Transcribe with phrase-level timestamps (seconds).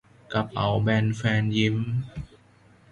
[0.31, 1.77] กระเป๋าแบนแฟนยิ้ม